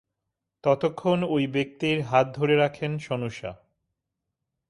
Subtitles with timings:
[0.63, 3.51] ততক্ষণ ওই ব্যক্তির হাত ধরে রাখেন সনুশা।